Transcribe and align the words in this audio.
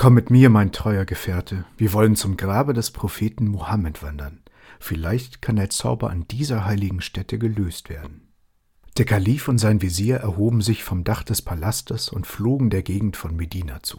Komm 0.00 0.14
mit 0.14 0.30
mir, 0.30 0.48
mein 0.48 0.70
treuer 0.70 1.04
Gefährte, 1.04 1.64
wir 1.76 1.92
wollen 1.92 2.14
zum 2.14 2.36
Grabe 2.36 2.72
des 2.72 2.92
Propheten 2.92 3.48
Mohammed 3.48 4.00
wandern. 4.00 4.38
Vielleicht 4.78 5.42
kann 5.42 5.56
der 5.56 5.70
Zauber 5.70 6.10
an 6.10 6.24
dieser 6.28 6.64
heiligen 6.64 7.00
Stätte 7.00 7.36
gelöst 7.36 7.88
werden. 7.88 8.28
Der 8.96 9.06
Kalif 9.06 9.48
und 9.48 9.58
sein 9.58 9.82
Visier 9.82 10.18
erhoben 10.18 10.60
sich 10.60 10.84
vom 10.84 11.02
Dach 11.02 11.24
des 11.24 11.42
Palastes 11.42 12.10
und 12.10 12.28
flogen 12.28 12.70
der 12.70 12.84
Gegend 12.84 13.16
von 13.16 13.34
Medina 13.34 13.82
zu. 13.82 13.98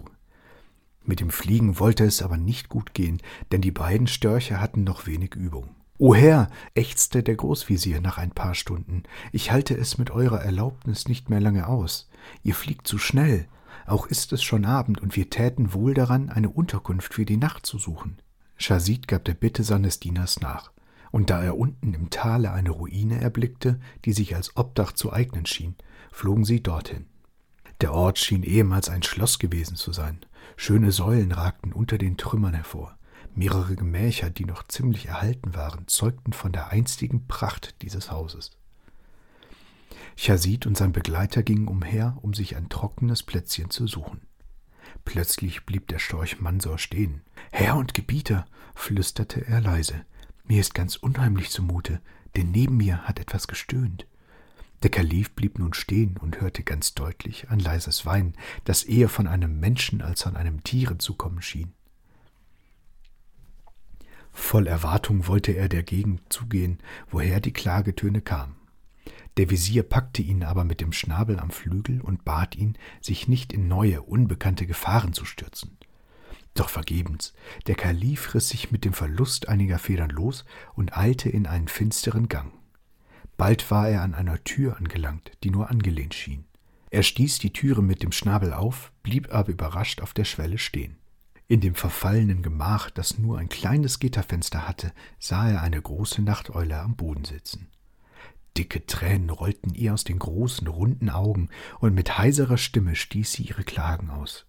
Mit 1.04 1.20
dem 1.20 1.31
Fliegen 1.31 1.80
wollte 1.80 2.05
es 2.05 2.21
aber 2.21 2.38
nicht 2.38 2.70
gut 2.70 2.93
gehen, 2.93 3.21
denn 3.52 3.59
die 3.59 3.71
beiden 3.71 4.07
Störche 4.07 4.61
hatten 4.61 4.86
noch 4.86 5.05
wenig 5.05 5.36
Übung. 5.36 5.75
O 5.97 6.16
Herr, 6.16 6.50
ächzte 6.75 7.23
der 7.23 7.36
Großvisier 7.36 8.00
nach 8.00 8.18
ein 8.18 8.31
paar 8.31 8.55
Stunden, 8.55 9.04
ich 9.34 9.52
halte 9.52 9.75
es 9.75 9.97
mit 9.97 10.11
eurer 10.11 10.39
Erlaubnis 10.39 11.09
nicht 11.09 11.29
mehr 11.29 11.41
lange 11.41 11.68
aus. 11.68 12.09
Ihr 12.41 12.55
fliegt 12.55 12.88
zu 12.88 12.97
schnell. 12.97 13.50
Auch 13.86 14.07
ist 14.07 14.33
es 14.33 14.43
schon 14.43 14.65
Abend 14.65 15.02
und 15.02 15.15
wir 15.15 15.29
täten 15.29 15.73
wohl 15.73 15.93
daran, 15.93 16.29
eine 16.29 16.49
Unterkunft 16.49 17.13
für 17.13 17.25
die 17.25 17.38
Nacht 17.38 17.66
zu 17.66 17.77
suchen. 17.77 18.21
Schazid 18.57 19.07
gab 19.07 19.25
der 19.25 19.34
Bitte 19.34 19.63
seines 19.63 19.99
Dieners 19.99 20.41
nach 20.41 20.71
und 21.11 21.30
da 21.30 21.41
er 21.44 21.57
unten 21.57 21.94
im 21.94 22.09
Tale 22.09 22.52
eine 22.52 22.70
Ruine 22.70 23.20
erblickte, 23.20 23.80
die 24.05 24.13
sich 24.13 24.35
als 24.35 24.55
Obdach 24.55 24.91
zu 24.94 25.11
eignen 25.11 25.45
schien, 25.45 25.75
flogen 26.11 26.45
sie 26.45 26.61
dorthin. 26.61 27.05
Der 27.81 27.94
Ort 27.94 28.20
schien 28.20 28.44
ehemals 28.44 28.89
ein 28.89 29.03
Schloss 29.03 29.39
gewesen 29.39 29.75
zu 29.75 29.94
sein. 29.94 30.20
Schöne 30.58 30.91
Säulen 30.91 31.31
ragten 31.31 31.72
unter 31.72 31.97
den 31.97 32.17
Trümmern 32.17 32.53
hervor. 32.53 32.97
Mehrere 33.33 33.75
Gemächer, 33.75 34.30
die 34.30 34.45
noch 34.45 34.67
ziemlich 34.67 35.05
erhalten 35.05 35.55
waren, 35.55 35.88
zeugten 35.88 36.33
von 36.33 36.52
der 36.52 36.70
einstigen 36.70 37.27
Pracht 37.27 37.81
dieses 37.81 38.11
Hauses. 38.11 38.52
Chazid 40.22 40.66
und 40.66 40.76
sein 40.76 40.91
Begleiter 40.91 41.44
gingen 41.44 41.70
umher, 41.70 42.18
um 42.22 42.34
sich 42.34 42.58
ein 42.58 42.68
trockenes 42.68 43.23
Plätzchen 43.23 43.70
zu 43.70 43.88
suchen. 43.88 44.20
Plötzlich 45.05 45.66
blieb 45.66 45.88
der 45.88 46.00
Storch 46.00 46.42
Mansor 46.42 46.78
stehen. 46.78 47.22
Herr 47.52 47.78
und 47.78 47.94
Gebieter, 47.94 48.45
flüsterte 48.76 49.48
er 49.48 49.61
leise, 49.61 50.06
mir 50.44 50.59
ist 50.59 50.73
ganz 50.73 50.98
unheimlich 50.98 51.52
zumute, 51.52 52.02
denn 52.36 52.52
neben 52.52 52.76
mir 52.76 53.03
hat 53.03 53.17
etwas 53.17 53.48
gestöhnt. 53.48 54.08
Der 54.84 54.89
Kalif 54.89 55.31
blieb 55.31 55.58
nun 55.58 55.73
stehen 55.73 56.17
und 56.17 56.42
hörte 56.42 56.64
ganz 56.64 56.94
deutlich 56.94 57.50
ein 57.50 57.59
leises 57.59 58.06
Weinen, 58.06 58.33
das 58.66 58.83
eher 58.83 59.08
von 59.08 59.26
einem 59.26 59.61
Menschen 59.61 60.02
als 60.02 60.23
von 60.23 60.36
einem 60.36 60.66
Tiere 60.66 60.98
zu 60.98 61.14
kommen 61.14 61.42
schien. 61.42 61.72
Voll 64.33 64.67
Erwartung 64.67 65.28
wollte 65.28 65.54
er 65.54 65.70
der 65.70 65.83
Gegend 65.83 66.22
zugehen, 66.28 66.80
woher 67.09 67.39
die 67.39 67.54
Klagetöne 67.54 68.20
kamen. 68.20 68.58
Der 69.40 69.50
Visier 69.50 69.84
packte 69.84 70.22
ihn 70.22 70.44
aber 70.44 70.66
mit 70.66 70.82
dem 70.82 70.92
Schnabel 70.92 71.40
am 71.40 71.50
Flügel 71.50 72.02
und 72.02 72.26
bat 72.26 72.58
ihn, 72.58 72.78
sich 73.00 73.30
nicht 73.30 73.54
in 73.54 73.70
neue, 73.70 74.02
unbekannte 74.02 74.68
Gefahren 74.68 75.14
zu 75.14 75.23
stürzen. 75.23 75.78
Doch 76.56 76.68
vergebens. 76.68 77.34
Der 77.66 77.76
Kalif 77.76 78.34
riss 78.34 78.50
sich 78.50 78.70
mit 78.70 78.84
dem 78.84 78.92
Verlust 78.92 79.48
einiger 79.48 79.80
Federn 79.80 80.10
los 80.10 80.44
und 80.73 80.98
eilte 80.98 81.30
in 81.30 81.48
einen 81.48 81.70
finsteren 81.70 82.28
Gang. 82.28 82.52
Bald 83.38 83.72
war 83.72 83.88
er 83.88 84.02
an 84.02 84.14
einer 84.14 84.44
Tür 84.44 84.76
angelangt, 84.76 85.32
die 85.45 85.52
nur 85.52 85.70
angelehnt 85.70 86.16
schien. 86.16 86.44
Er 86.90 87.04
stieß 87.04 87.40
die 87.40 87.54
Türe 87.54 87.82
mit 87.82 88.04
dem 88.04 88.12
Schnabel 88.12 88.52
auf, 88.52 88.92
blieb 89.04 89.34
aber 89.34 89.54
überrascht 89.54 90.02
auf 90.02 90.14
der 90.14 90.26
Schwelle 90.26 90.58
stehen. 90.58 90.98
In 91.48 91.62
dem 91.62 91.76
verfallenen 91.76 92.44
Gemach, 92.44 92.90
das 92.90 93.17
nur 93.17 93.38
ein 93.38 93.48
kleines 93.48 94.00
Gitterfenster 94.00 94.67
hatte, 94.67 94.92
sah 95.17 95.50
er 95.50 95.62
eine 95.62 95.82
große 95.82 96.22
Nachteule 96.22 96.78
am 96.82 96.98
Boden 96.98 97.23
sitzen. 97.23 97.70
Dicke 98.58 98.86
Tränen 98.86 99.30
rollten 99.30 99.73
ihr 99.73 99.94
aus 99.94 100.03
den 100.03 100.19
großen, 100.19 100.67
runden 100.67 101.09
Augen, 101.09 101.50
und 101.80 101.94
mit 101.94 102.17
heiserer 102.17 102.58
Stimme 102.58 102.95
stieß 102.95 103.31
sie 103.31 103.44
ihre 103.44 103.64
Klagen 103.64 104.09
aus. 104.09 104.45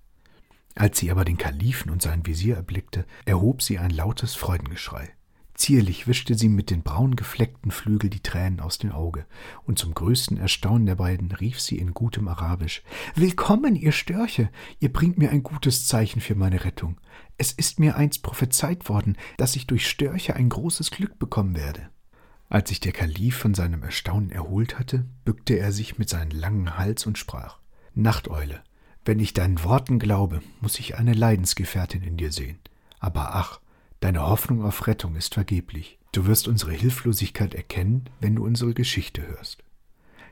Als 0.74 0.98
sie 0.98 1.10
aber 1.10 1.24
den 1.24 1.36
Kalifen 1.36 1.90
und 1.90 2.00
sein 2.02 2.24
Visier 2.26 2.56
erblickte, 2.56 3.06
erhob 3.24 3.62
sie 3.62 3.78
ein 3.78 3.90
lautes 3.90 4.34
Freudengeschrei. 4.34 5.10
Zierlich 5.54 6.06
wischte 6.06 6.36
sie 6.36 6.48
mit 6.48 6.70
den 6.70 6.82
braun 6.82 7.16
gefleckten 7.16 7.70
Flügel 7.70 8.08
die 8.08 8.22
Tränen 8.22 8.60
aus 8.60 8.78
dem 8.78 8.92
Auge, 8.92 9.26
und 9.64 9.78
zum 9.78 9.92
größten 9.92 10.38
Erstaunen 10.38 10.86
der 10.86 10.94
beiden 10.94 11.32
rief 11.32 11.60
sie 11.60 11.76
in 11.76 11.92
gutem 11.92 12.28
Arabisch 12.28 12.82
Willkommen, 13.14 13.76
ihr 13.76 13.92
Störche, 13.92 14.48
ihr 14.78 14.90
bringt 14.90 15.18
mir 15.18 15.30
ein 15.30 15.42
gutes 15.42 15.86
Zeichen 15.86 16.22
für 16.22 16.34
meine 16.34 16.64
Rettung. 16.64 16.98
Es 17.36 17.52
ist 17.52 17.78
mir 17.78 17.96
einst 17.96 18.22
prophezeit 18.22 18.88
worden, 18.88 19.18
dass 19.36 19.54
ich 19.54 19.66
durch 19.66 19.86
Störche 19.86 20.34
ein 20.34 20.48
großes 20.48 20.90
Glück 20.90 21.18
bekommen 21.18 21.54
werde. 21.54 21.90
Als 22.50 22.68
sich 22.68 22.80
der 22.80 22.90
Kalif 22.90 23.36
von 23.36 23.54
seinem 23.54 23.84
Erstaunen 23.84 24.30
erholt 24.30 24.78
hatte, 24.78 25.06
bückte 25.24 25.56
er 25.56 25.70
sich 25.70 25.98
mit 25.98 26.08
seinem 26.10 26.36
langen 26.36 26.76
Hals 26.76 27.06
und 27.06 27.16
sprach 27.16 27.58
Nachteule, 27.94 28.62
wenn 29.04 29.20
ich 29.20 29.32
deinen 29.32 29.62
Worten 29.62 30.00
glaube, 30.00 30.42
muss 30.60 30.80
ich 30.80 30.96
eine 30.96 31.12
Leidensgefährtin 31.12 32.02
in 32.02 32.16
dir 32.16 32.32
sehen. 32.32 32.58
Aber 32.98 33.36
ach, 33.36 33.60
deine 34.00 34.22
Hoffnung 34.22 34.64
auf 34.64 34.88
Rettung 34.88 35.14
ist 35.14 35.34
vergeblich. 35.34 35.98
Du 36.10 36.26
wirst 36.26 36.48
unsere 36.48 36.72
Hilflosigkeit 36.72 37.54
erkennen, 37.54 38.10
wenn 38.18 38.34
du 38.34 38.44
unsere 38.44 38.74
Geschichte 38.74 39.26
hörst. 39.26 39.62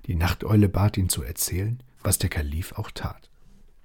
Die 0.07 0.17
Nachteule 0.17 0.69
bat 0.69 0.97
ihn 0.97 1.09
zu 1.09 1.23
erzählen, 1.23 1.81
was 2.03 2.19
der 2.19 2.31
Kalif 2.31 2.73
auch 2.73 2.91
tat. 2.91 3.31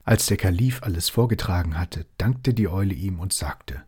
Als 0.06 0.26
der 0.26 0.38
Kalif 0.38 0.82
alles 0.82 1.08
vorgetragen 1.08 1.78
hatte, 1.78 2.08
dankte 2.18 2.56
die 2.56 2.68
Eule 2.68 2.96
ihm 2.96 3.20
und 3.20 3.32
sagte 3.32 3.84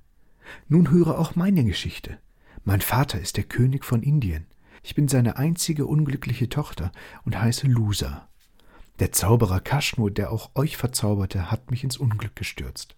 Nun 0.69 0.91
höre 0.91 1.17
auch 1.17 1.35
meine 1.35 1.65
Geschichte. 1.65 2.19
Mein 2.67 2.81
Vater 2.81 3.21
ist 3.21 3.37
der 3.37 3.43
König 3.43 3.85
von 3.85 4.01
Indien. 4.01 4.47
Ich 4.81 4.95
bin 4.95 5.07
seine 5.07 5.37
einzige 5.37 5.85
unglückliche 5.85 6.49
Tochter 6.49 6.91
und 7.23 7.39
heiße 7.39 7.67
Lusa. 7.67 8.27
Der 8.97 9.11
Zauberer 9.11 9.59
Kaschmur, 9.59 10.09
der 10.09 10.31
auch 10.31 10.49
euch 10.55 10.75
verzauberte, 10.75 11.51
hat 11.51 11.69
mich 11.69 11.83
ins 11.83 11.97
Unglück 11.97 12.35
gestürzt. 12.35 12.95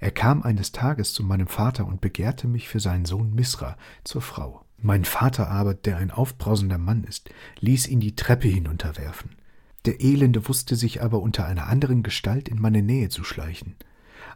Er 0.00 0.12
kam 0.12 0.42
eines 0.42 0.72
Tages 0.72 1.12
zu 1.12 1.24
meinem 1.24 1.46
Vater 1.46 1.86
und 1.86 2.00
begehrte 2.00 2.48
mich 2.48 2.70
für 2.70 2.80
seinen 2.80 3.04
Sohn 3.04 3.34
Misra 3.34 3.76
zur 4.02 4.22
Frau. 4.22 4.64
Mein 4.78 5.04
Vater 5.04 5.50
aber, 5.50 5.74
der 5.74 5.98
ein 5.98 6.10
aufbrausender 6.10 6.78
Mann 6.78 7.04
ist, 7.04 7.28
ließ 7.60 7.88
ihn 7.88 8.00
die 8.00 8.16
Treppe 8.16 8.48
hinunterwerfen. 8.48 9.36
Der 9.84 10.00
Elende 10.00 10.48
wusste 10.48 10.74
sich 10.74 11.02
aber 11.02 11.20
unter 11.20 11.44
einer 11.44 11.66
anderen 11.66 12.02
Gestalt 12.02 12.48
in 12.48 12.58
meine 12.58 12.80
Nähe 12.82 13.10
zu 13.10 13.24
schleichen. 13.24 13.76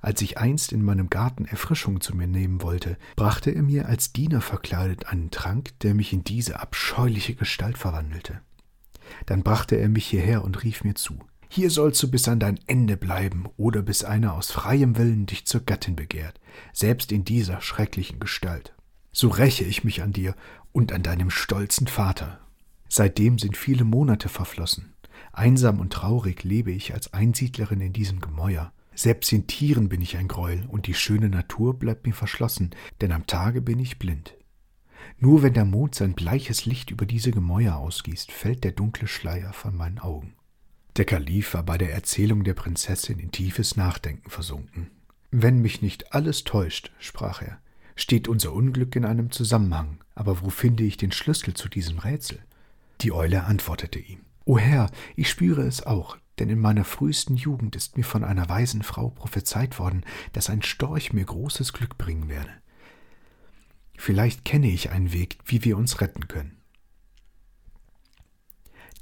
Als 0.01 0.23
ich 0.23 0.39
einst 0.39 0.73
in 0.73 0.85
meinem 0.85 1.11
Garten 1.11 1.45
Erfrischung 1.45 2.01
zu 2.01 2.15
mir 2.15 2.27
nehmen 2.27 2.63
wollte, 2.63 2.99
brachte 3.17 3.51
er 3.51 3.63
mir 3.63 3.89
als 3.89 4.13
Diener 4.13 4.41
verkleidet 4.41 5.07
einen 5.07 5.31
Trank, 5.31 5.79
der 5.81 5.95
mich 5.95 6.13
in 6.13 6.25
diese 6.25 6.61
abscheuliche 6.61 7.35
Gestalt 7.35 7.79
verwandelte. 7.79 8.41
Dann 9.27 9.43
brachte 9.43 9.77
er 9.77 9.89
mich 9.89 10.07
hierher 10.07 10.45
und 10.45 10.63
rief 10.63 10.85
mir 10.85 10.95
zu. 10.95 11.19
Hier 11.49 11.71
sollst 11.71 12.03
du 12.03 12.11
bis 12.11 12.29
an 12.29 12.41
dein 12.41 12.59
Ende 12.67 12.97
bleiben 12.97 13.47
oder 13.57 13.83
bis 13.83 14.05
einer 14.05 14.35
aus 14.35 14.51
freiem 14.51 14.99
Willen 14.99 15.27
dich 15.27 15.47
zur 15.47 15.61
Gattin 15.61 15.97
begehrt, 15.97 16.41
selbst 16.73 17.13
in 17.13 17.25
dieser 17.25 17.61
schrecklichen 17.61 18.19
Gestalt. 18.19 18.75
So 19.13 19.29
räche 19.29 19.65
ich 19.65 19.85
mich 19.85 20.03
an 20.03 20.13
dir 20.13 20.35
und 20.73 20.93
an 20.93 21.03
deinem 21.03 21.31
stolzen 21.31 21.87
Vater. 21.87 22.41
Seitdem 22.89 23.39
sind 23.39 23.57
viele 23.57 23.85
Monate 23.85 24.29
verflossen. 24.29 24.93
Einsam 25.33 25.81
und 25.81 25.93
traurig 25.93 26.45
lebe 26.45 26.73
ich 26.73 26.95
als 26.95 27.13
Einsiedlerin 27.15 27.81
in 27.81 27.93
diesem 27.93 28.21
Gemäuer. 28.21 28.73
Selbst 28.97 29.31
den 29.31 29.47
Tieren 29.47 29.91
bin 29.91 30.01
ich 30.01 30.17
ein 30.17 30.27
Greuel, 30.27 30.65
und 30.69 30.87
die 30.87 30.95
schöne 30.95 31.29
Natur 31.29 31.79
bleibt 31.79 32.07
mir 32.07 32.15
verschlossen, 32.15 32.71
denn 33.03 33.13
am 33.13 33.27
Tage 33.27 33.61
bin 33.61 33.79
ich 33.79 33.99
blind. 33.99 34.35
Nur 35.19 35.43
wenn 35.43 35.53
der 35.53 35.67
Mond 35.67 35.95
sein 35.95 36.15
bleiches 36.15 36.65
Licht 36.65 36.91
über 36.91 37.05
diese 37.05 37.31
Gemäuer 37.31 37.77
ausgießt, 37.77 38.33
fällt 38.33 38.65
der 38.65 38.73
dunkle 38.73 39.07
Schleier 39.07 39.53
von 39.53 39.77
meinen 39.77 39.99
Augen. 39.99 40.35
Der 40.97 41.05
Kalif 41.05 41.53
war 41.53 41.63
bei 41.63 41.77
der 41.77 41.93
Erzählung 41.93 42.43
der 42.43 42.55
Prinzessin 42.55 43.19
in 43.19 43.31
tiefes 43.31 43.77
Nachdenken 43.77 44.31
versunken. 44.31 44.91
Wenn 45.31 45.61
mich 45.61 45.83
nicht 45.83 46.15
alles 46.15 46.45
täuscht, 46.45 46.91
sprach 46.99 47.43
er, 47.43 47.61
steht 47.97 48.29
unser 48.29 48.55
Unglück 48.55 48.97
in 48.97 49.05
einem 49.05 49.31
Zusammenhang, 49.31 49.99
aber 50.15 50.41
wo 50.41 50.49
finde 50.49 50.85
ich 50.85 50.97
den 50.97 51.13
Schlüssel 51.13 51.53
zu 51.53 51.69
diesem 51.69 51.99
Rätsel? 51.99 52.39
Die 53.03 53.13
Eule 53.13 53.45
antwortete 53.45 53.99
ihm. 53.99 54.21
O 54.47 54.57
Herr, 54.57 54.91
ich 55.17 55.29
spüre 55.29 55.63
es 55.63 55.85
auch, 55.85 56.17
denn 56.39 56.49
in 56.51 56.61
meiner 56.61 56.85
frühesten 56.85 57.37
Jugend 57.37 57.77
ist 57.77 57.97
mir 57.97 58.05
von 58.05 58.25
einer 58.25 58.49
weisen 58.49 58.83
Frau 58.83 59.11
prophezeit 59.11 59.79
worden, 59.79 60.05
dass 60.33 60.51
ein 60.51 60.63
Storch 60.63 61.13
mir 61.13 61.25
großes 61.25 61.73
Glück 61.73 61.99
bringen 61.99 62.29
werde. 62.29 62.51
Vielleicht 63.97 64.45
kenne 64.45 64.69
ich 64.69 64.91
einen 64.91 65.13
Weg, 65.13 65.39
wie 65.45 65.65
wir 65.65 65.77
uns 65.77 66.01
retten 66.01 66.29
können. 66.29 66.57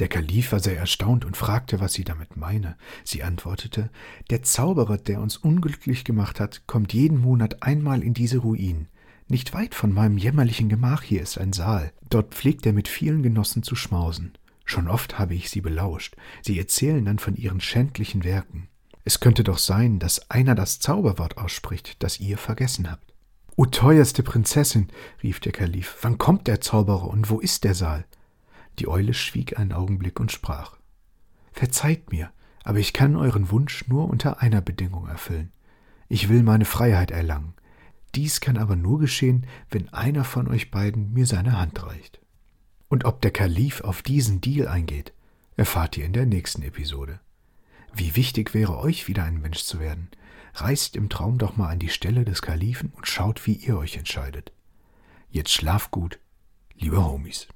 Der 0.00 0.08
Kalif 0.08 0.50
war 0.50 0.58
sehr 0.58 0.76
erstaunt 0.76 1.24
und 1.24 1.36
fragte, 1.36 1.78
was 1.78 1.92
sie 1.92 2.02
damit 2.02 2.36
meine. 2.36 2.76
Sie 3.04 3.22
antwortete, 3.22 3.90
der 4.30 4.42
Zauberer, 4.42 4.98
der 4.98 5.20
uns 5.20 5.36
unglücklich 5.36 6.04
gemacht 6.04 6.40
hat, 6.40 6.66
kommt 6.66 6.92
jeden 6.92 7.18
Monat 7.18 7.62
einmal 7.62 8.02
in 8.02 8.12
diese 8.12 8.38
Ruinen. 8.38 8.88
Nicht 9.28 9.54
weit 9.54 9.74
von 9.74 9.92
meinem 9.92 10.18
jämmerlichen 10.18 10.68
Gemach 10.68 11.02
hier 11.02 11.22
ist 11.22 11.38
ein 11.38 11.52
Saal. 11.52 11.92
Dort 12.10 12.34
pflegt 12.34 12.66
er 12.66 12.72
mit 12.72 12.88
vielen 12.88 13.22
Genossen 13.22 13.62
zu 13.62 13.76
schmausen. 13.76 14.32
Schon 14.64 14.88
oft 14.88 15.18
habe 15.18 15.34
ich 15.34 15.50
sie 15.50 15.60
belauscht. 15.60 16.16
Sie 16.42 16.58
erzählen 16.58 17.04
dann 17.04 17.18
von 17.18 17.36
ihren 17.36 17.60
schändlichen 17.60 18.24
Werken. 18.24 18.68
Es 19.04 19.20
könnte 19.20 19.44
doch 19.44 19.58
sein, 19.58 19.98
dass 19.98 20.30
einer 20.30 20.54
das 20.54 20.80
Zauberwort 20.80 21.36
ausspricht, 21.36 22.02
das 22.02 22.20
ihr 22.20 22.38
vergessen 22.38 22.90
habt. 22.90 23.12
O 23.56 23.66
teuerste 23.66 24.22
Prinzessin, 24.22 24.88
rief 25.22 25.38
der 25.38 25.52
Kalif, 25.52 25.98
wann 26.02 26.18
kommt 26.18 26.48
der 26.48 26.60
Zauberer 26.60 27.08
und 27.08 27.30
wo 27.30 27.38
ist 27.38 27.64
der 27.64 27.74
Saal? 27.74 28.04
Die 28.78 28.88
Eule 28.88 29.14
schwieg 29.14 29.58
einen 29.58 29.72
Augenblick 29.72 30.18
und 30.18 30.32
sprach 30.32 30.78
Verzeiht 31.52 32.10
mir, 32.10 32.32
aber 32.64 32.78
ich 32.78 32.92
kann 32.92 33.14
euren 33.14 33.50
Wunsch 33.50 33.86
nur 33.86 34.08
unter 34.08 34.40
einer 34.42 34.60
Bedingung 34.60 35.06
erfüllen. 35.06 35.52
Ich 36.08 36.28
will 36.28 36.42
meine 36.42 36.64
Freiheit 36.64 37.12
erlangen. 37.12 37.54
Dies 38.14 38.40
kann 38.40 38.56
aber 38.56 38.74
nur 38.74 38.98
geschehen, 38.98 39.46
wenn 39.70 39.92
einer 39.92 40.24
von 40.24 40.48
euch 40.48 40.70
beiden 40.70 41.12
mir 41.12 41.26
seine 41.26 41.60
Hand 41.60 41.84
reicht. 41.84 42.20
Und 42.88 43.04
ob 43.04 43.20
der 43.22 43.30
Kalif 43.30 43.80
auf 43.80 44.02
diesen 44.02 44.40
Deal 44.40 44.68
eingeht, 44.68 45.12
erfahrt 45.56 45.96
ihr 45.96 46.04
in 46.04 46.12
der 46.12 46.26
nächsten 46.26 46.62
Episode. 46.62 47.20
Wie 47.92 48.16
wichtig 48.16 48.54
wäre 48.54 48.78
euch 48.78 49.08
wieder 49.08 49.24
ein 49.24 49.40
Mensch 49.40 49.62
zu 49.62 49.80
werden? 49.80 50.08
Reist 50.54 50.96
im 50.96 51.08
Traum 51.08 51.38
doch 51.38 51.56
mal 51.56 51.68
an 51.68 51.78
die 51.78 51.88
Stelle 51.88 52.24
des 52.24 52.42
Kalifen 52.42 52.92
und 52.96 53.08
schaut, 53.08 53.46
wie 53.46 53.54
ihr 53.54 53.76
euch 53.76 53.96
entscheidet. 53.96 54.52
Jetzt 55.30 55.52
schlaft 55.52 55.90
gut, 55.90 56.18
liebe 56.76 57.04
Homies. 57.04 57.48